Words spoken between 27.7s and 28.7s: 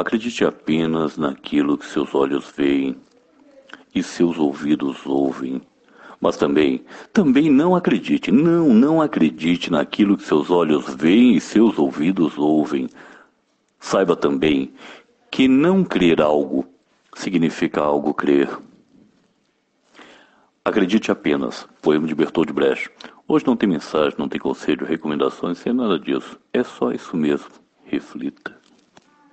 Reflita.